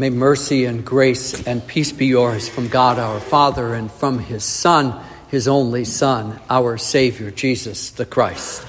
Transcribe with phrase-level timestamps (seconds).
[0.00, 4.44] May mercy and grace and peace be yours from God our Father and from his
[4.44, 8.62] Son, his only Son, our Savior, Jesus the Christ.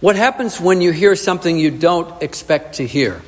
[0.00, 3.20] What happens when you hear something you don't expect to hear?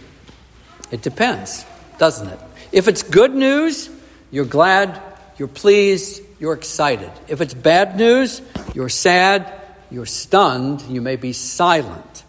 [0.90, 1.66] It depends,
[1.98, 2.40] doesn't it?
[2.72, 3.90] If it's good news,
[4.30, 4.98] you're glad,
[5.36, 7.12] you're pleased, you're excited.
[7.28, 8.40] If it's bad news,
[8.72, 9.52] you're sad,
[9.90, 12.24] you're stunned, you may be silent.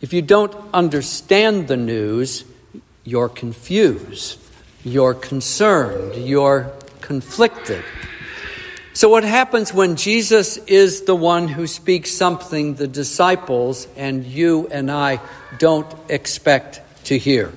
[0.00, 2.44] If you don't understand the news,
[3.10, 4.38] you're confused,
[4.84, 6.70] you're concerned, you're
[7.00, 7.82] conflicted.
[8.92, 14.68] So, what happens when Jesus is the one who speaks something the disciples and you
[14.68, 15.18] and I
[15.58, 17.52] don't expect to hear?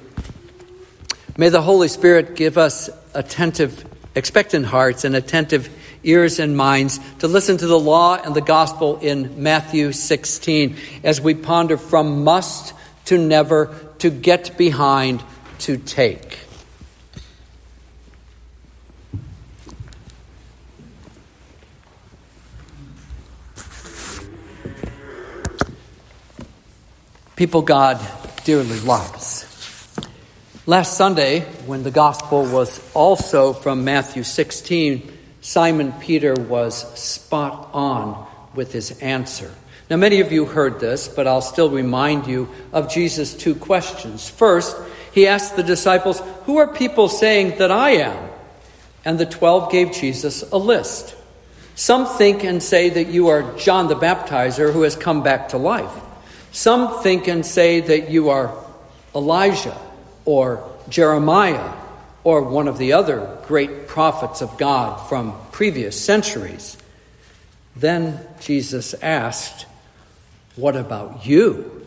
[1.37, 3.85] May the Holy Spirit give us attentive,
[4.15, 5.69] expectant hearts and attentive
[6.03, 11.21] ears and minds to listen to the law and the gospel in Matthew 16 as
[11.21, 12.73] we ponder from must
[13.05, 15.23] to never, to get behind,
[15.63, 16.39] to take.
[27.37, 28.01] People God
[28.43, 29.45] dearly loves.
[30.65, 38.27] Last Sunday, when the gospel was also from Matthew 16, Simon Peter was spot on
[38.53, 39.49] with his answer.
[39.89, 44.29] Now, many of you heard this, but I'll still remind you of Jesus' two questions.
[44.29, 44.75] First,
[45.13, 48.29] he asked the disciples, Who are people saying that I am?
[49.05, 51.15] And the twelve gave Jesus a list.
[51.75, 55.57] Some think and say that you are John the Baptizer who has come back to
[55.57, 55.91] life.
[56.51, 58.55] Some think and say that you are
[59.15, 59.77] Elijah
[60.25, 61.73] or Jeremiah
[62.23, 66.77] or one of the other great prophets of God from previous centuries.
[67.75, 69.65] Then Jesus asked,
[70.55, 71.82] What about you?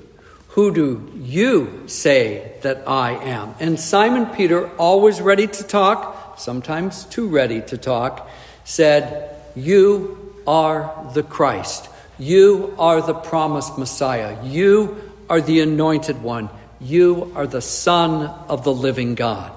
[0.57, 3.55] Who do you say that I am?
[3.61, 8.31] And Simon Peter, always ready to talk, sometimes too ready to talk,
[8.65, 11.91] said, You are the Christ.
[12.19, 14.43] You are the promised Messiah.
[14.47, 14.97] You
[15.29, 16.49] are the anointed one.
[16.81, 19.53] You are the Son of the living God.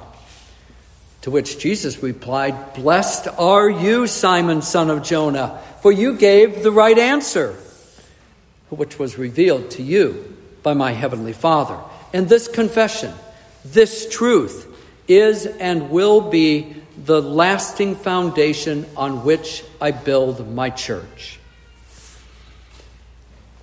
[1.22, 6.74] To which Jesus replied, Blessed are you, Simon, son of Jonah, for you gave the
[6.74, 7.54] right answer,
[8.70, 11.78] which was revealed to you by my heavenly Father.
[12.14, 13.14] And this confession,
[13.64, 14.68] this truth,
[15.08, 16.76] is and will be
[17.06, 21.40] the lasting foundation on which I build my church.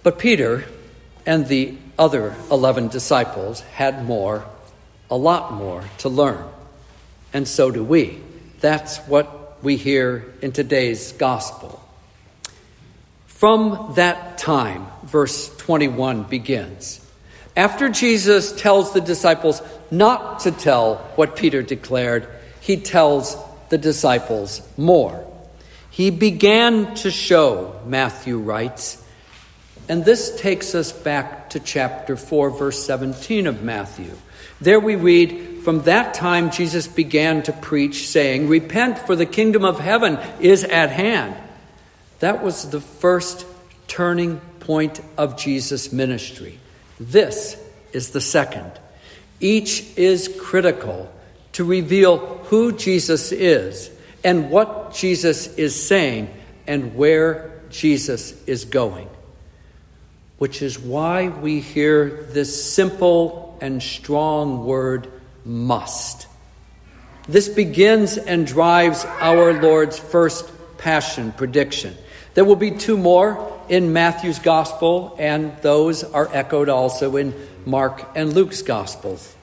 [0.03, 0.65] But Peter
[1.25, 4.45] and the other 11 disciples had more,
[5.11, 6.45] a lot more to learn.
[7.33, 8.19] And so do we.
[8.61, 11.83] That's what we hear in today's gospel.
[13.27, 17.01] From that time, verse 21 begins.
[17.57, 22.29] After Jesus tells the disciples not to tell what Peter declared,
[22.61, 23.37] he tells
[23.71, 25.27] the disciples more.
[25.91, 29.03] He began to show, Matthew writes,
[29.89, 34.13] and this takes us back to chapter 4, verse 17 of Matthew.
[34.61, 39.65] There we read, From that time Jesus began to preach, saying, Repent, for the kingdom
[39.65, 41.37] of heaven is at hand.
[42.19, 43.47] That was the first
[43.87, 46.59] turning point of Jesus' ministry.
[46.99, 47.57] This
[47.93, 48.73] is the second.
[49.41, 51.13] Each is critical
[51.53, 53.91] to reveal who Jesus is
[54.25, 56.33] and what Jesus is saying
[56.67, 59.09] and where Jesus is going
[60.39, 65.11] which is why we hear this simple and strong word
[65.45, 66.27] must.
[67.29, 71.97] This begins and drives our Lord's first passion prediction.
[72.35, 77.35] There will be two more in Matthew's gospel, and those are echoed also in
[77.65, 79.35] Mark and Luke's gospels.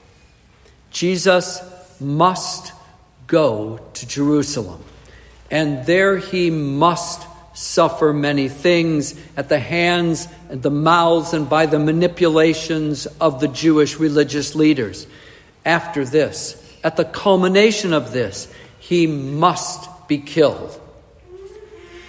[0.90, 1.60] Jesus
[2.00, 2.72] must
[3.26, 4.82] go to Jerusalem,
[5.50, 11.66] and there he must suffer many things at the hands and the mouths and by
[11.66, 15.06] the manipulations of the Jewish religious leaders.
[15.64, 20.78] After this, at the culmination of this, he must be killed.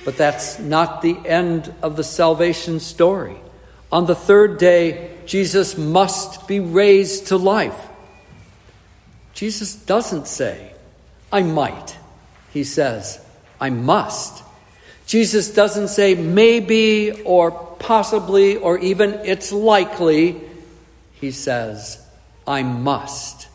[0.06, 3.36] But that's not the end of the salvation story.
[3.92, 7.88] On the third day, Jesus must be raised to life.
[9.34, 10.72] Jesus doesn't say,
[11.32, 11.98] I might.
[12.52, 13.20] He says,
[13.60, 14.44] I must.
[15.08, 20.42] Jesus doesn't say maybe or possibly or even it's likely.
[21.20, 22.02] He says,
[22.48, 23.48] I must.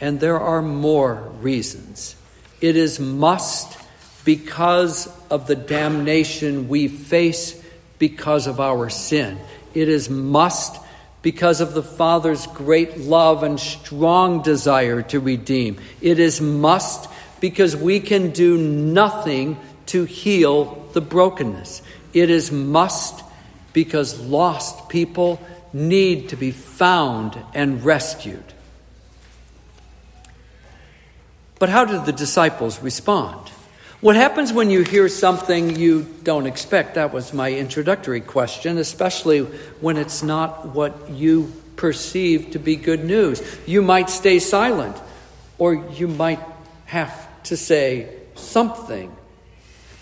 [0.00, 2.16] And there are more reasons.
[2.60, 3.77] It is must
[4.28, 7.64] because of the damnation we face
[7.98, 9.38] because of our sin.
[9.72, 10.78] It is must
[11.22, 15.78] because of the Father's great love and strong desire to redeem.
[16.02, 17.08] It is must
[17.40, 21.80] because we can do nothing to heal the brokenness.
[22.12, 23.24] It is must
[23.72, 25.40] because lost people
[25.72, 28.44] need to be found and rescued.
[31.58, 33.52] But how did the disciples respond?
[34.00, 36.94] What happens when you hear something you don't expect?
[36.94, 39.40] That was my introductory question, especially
[39.80, 43.42] when it's not what you perceive to be good news.
[43.66, 44.96] You might stay silent,
[45.58, 46.38] or you might
[46.84, 49.10] have to say something.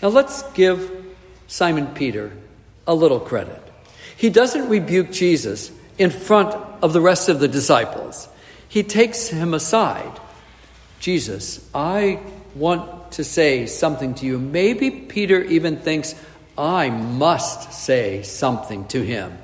[0.03, 1.05] Now let's give
[1.47, 2.31] Simon Peter
[2.85, 3.63] a little credit.
[4.15, 6.53] He doesn't rebuke Jesus in front
[6.83, 8.29] of the rest of the disciples,
[8.69, 10.19] he takes him aside.
[10.99, 12.19] Jesus, I
[12.53, 14.39] want to say something to you.
[14.39, 16.15] Maybe Peter even thinks,
[16.57, 19.37] I must say something to him.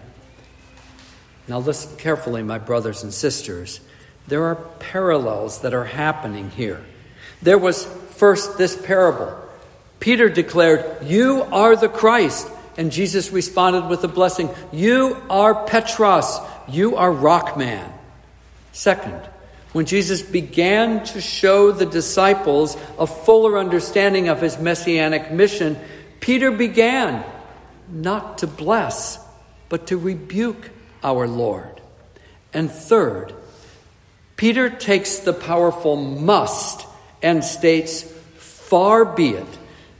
[1.48, 3.80] Now, listen carefully, my brothers and sisters.
[4.28, 6.84] There are parallels that are happening here.
[7.42, 9.38] There was first this parable.
[10.00, 12.50] Peter declared, You are the Christ.
[12.78, 17.94] And Jesus responded with a blessing, You are Petros, you are rock man.
[18.72, 19.22] Second,
[19.74, 25.78] when Jesus began to show the disciples a fuller understanding of his messianic mission,
[26.20, 27.24] Peter began
[27.90, 29.20] not to bless,
[29.70, 30.70] but to rebuke
[31.04, 31.82] our Lord.
[32.54, 33.34] And third,
[34.38, 36.86] Peter takes the powerful must
[37.24, 38.04] and states,
[38.38, 39.58] Far be it,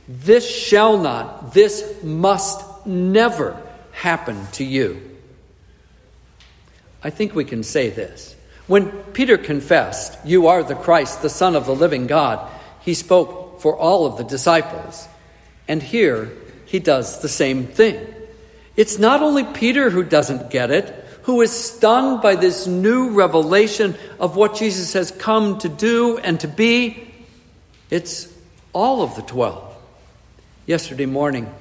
[0.08, 3.60] this shall not, this must never
[3.92, 5.10] happen to you.
[7.02, 8.33] I think we can say this.
[8.66, 12.50] When Peter confessed, You are the Christ, the Son of the living God,
[12.80, 15.06] he spoke for all of the disciples.
[15.68, 16.30] And here
[16.66, 18.06] he does the same thing.
[18.76, 20.86] It's not only Peter who doesn't get it,
[21.22, 26.38] who is stunned by this new revelation of what Jesus has come to do and
[26.40, 27.10] to be,
[27.90, 28.32] it's
[28.72, 29.74] all of the twelve.
[30.66, 31.52] Yesterday morning,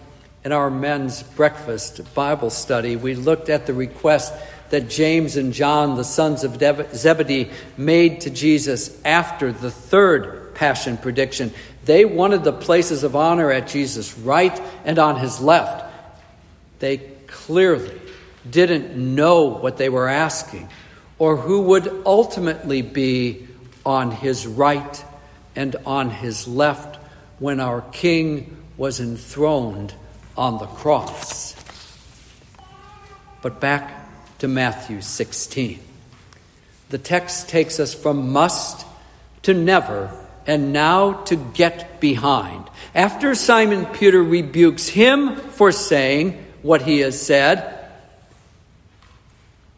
[0.46, 4.34] in our men's breakfast Bible study, we looked at the request
[4.72, 6.60] that James and John, the sons of
[6.96, 11.54] Zebedee, made to Jesus after the third passion prediction.
[11.86, 15.86] They wanted the places of honor at Jesus' right and on his left.
[16.80, 16.98] They
[17.28, 18.00] clearly
[18.50, 20.70] didn't know what they were asking
[21.20, 23.48] or who would ultimately be
[23.86, 25.06] on his right
[25.56, 26.98] and on his left
[27.40, 29.94] when our King was enthroned
[30.38, 31.56] on the cross.
[33.42, 35.80] But back to Matthew 16.
[36.90, 38.86] The text takes us from must
[39.44, 40.12] to never
[40.46, 42.70] and now to get behind.
[42.94, 47.90] After Simon Peter rebukes him for saying what he has said,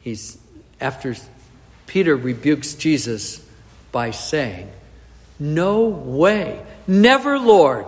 [0.01, 0.37] he's
[0.81, 1.15] after
[1.87, 3.43] Peter rebukes Jesus
[3.91, 4.69] by saying,
[5.39, 7.85] No way, never, Lord.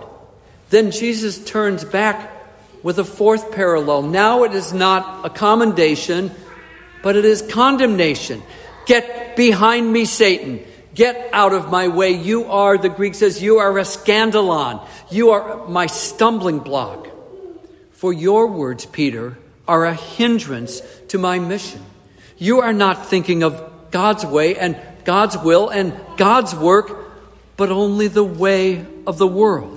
[0.70, 2.37] Then Jesus turns back
[2.82, 4.02] with a fourth parallel.
[4.02, 6.30] Now it is not a commendation,
[7.02, 8.42] but it is condemnation.
[8.86, 10.64] Get behind me, Satan.
[10.94, 12.10] Get out of my way.
[12.10, 14.86] You are, the Greek says, you are a scandalon.
[15.10, 17.08] You are my stumbling block.
[17.92, 21.84] For your words, Peter, are a hindrance to my mission.
[22.38, 26.96] You are not thinking of God's way and God's will and God's work,
[27.56, 29.74] but only the way of the world.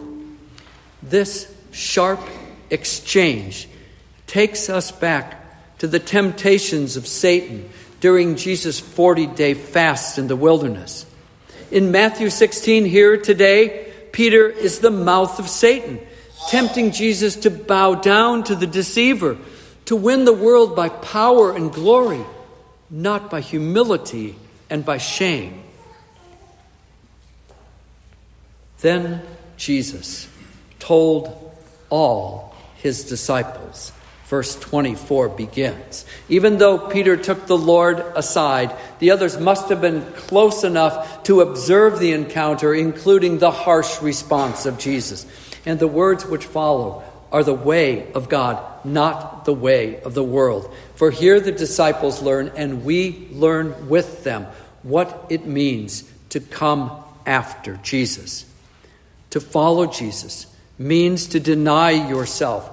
[1.02, 2.20] This sharp
[2.72, 3.68] exchange
[4.26, 10.36] takes us back to the temptations of Satan during Jesus' 40 day fast in the
[10.36, 11.06] wilderness.
[11.70, 16.00] In Matthew 16, here today, Peter is the mouth of Satan,
[16.50, 19.38] tempting Jesus to bow down to the deceiver,
[19.86, 22.24] to win the world by power and glory,
[22.90, 24.36] not by humility
[24.70, 25.64] and by shame.
[28.82, 29.22] Then
[29.58, 30.28] Jesus
[30.80, 31.54] told
[31.90, 32.51] all
[32.82, 33.92] his disciples
[34.32, 36.06] verse 24 begins.
[36.30, 41.42] Even though Peter took the Lord aside, the others must have been close enough to
[41.42, 45.28] observe the encounter, including the harsh response of Jesus.
[45.66, 50.24] And the words which follow are the way of God, not the way of the
[50.24, 50.74] world.
[50.96, 54.48] For here the disciples learn, and we learn with them,
[54.82, 56.90] what it means to come
[57.26, 58.46] after Jesus.
[59.32, 60.46] To follow Jesus
[60.88, 62.70] means to deny yourself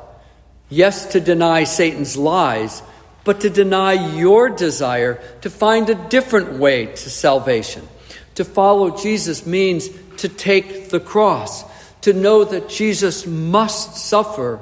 [0.70, 2.82] Yes, to deny Satan's lies,
[3.24, 7.88] but to deny your desire to find a different way to salvation.
[8.34, 9.88] To follow Jesus means
[10.18, 11.64] to take the cross,
[12.02, 14.60] to know that Jesus must suffer,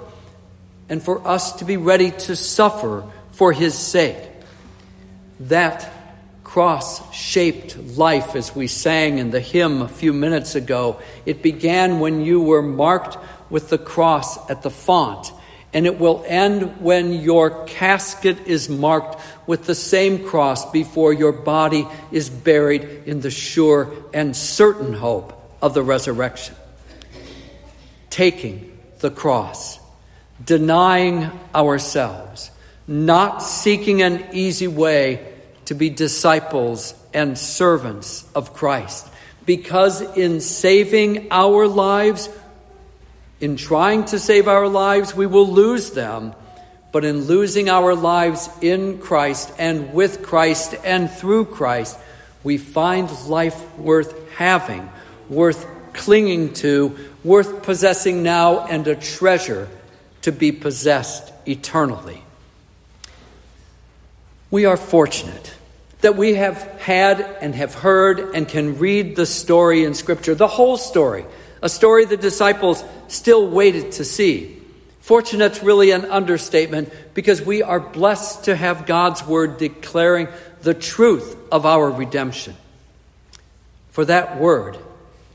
[0.88, 4.16] and for us to be ready to suffer for his sake.
[5.38, 5.92] that
[6.42, 10.98] cross shaped life, as we sang in the hymn a few minutes ago.
[11.26, 13.18] It began when you were marked
[13.50, 15.32] with the cross at the font,
[15.72, 21.32] and it will end when your casket is marked with the same cross before your
[21.32, 26.54] body is buried in the sure and certain hope of the resurrection.
[28.10, 29.78] Taking the cross,
[30.42, 32.50] denying ourselves,
[32.86, 35.32] not seeking an easy way
[35.66, 39.08] to be disciples and servants of Christ.
[39.44, 42.28] Because in saving our lives,
[43.40, 46.34] in trying to save our lives, we will lose them.
[46.92, 51.98] But in losing our lives in Christ and with Christ and through Christ,
[52.42, 54.88] we find life worth having,
[55.28, 59.68] worth clinging to, worth possessing now, and a treasure
[60.22, 62.22] to be possessed eternally.
[64.50, 65.54] We are fortunate
[66.00, 70.46] that we have had and have heard and can read the story in Scripture, the
[70.46, 71.24] whole story,
[71.66, 74.56] a story the disciples still waited to see.
[75.00, 80.28] Fortunate's really an understatement because we are blessed to have God's word declaring
[80.62, 82.54] the truth of our redemption.
[83.90, 84.78] For that word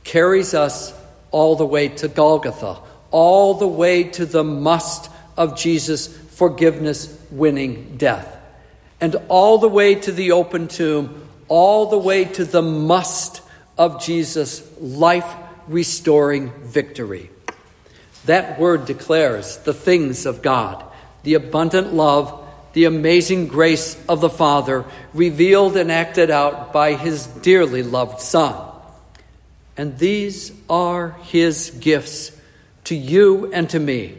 [0.06, 0.94] carries us
[1.32, 2.78] all the way to Golgotha,
[3.12, 8.38] all the way to the must of Jesus' forgiveness winning death
[9.02, 13.42] and all the way to the open tomb, all the way to the must
[13.78, 15.28] of Jesus' life
[15.72, 17.30] restoring victory.
[18.26, 20.84] That word declares the things of God,
[21.24, 22.38] the abundant love,
[22.74, 28.56] the amazing grace of the Father, revealed and acted out by his dearly loved Son.
[29.76, 32.32] And these are his gifts
[32.86, 34.18] to you and to me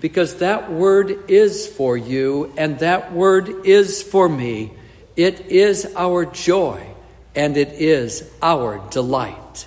[0.00, 4.72] because that word is for you and that word is for me.
[5.16, 6.86] It is our joy
[7.34, 9.66] and it is our delight.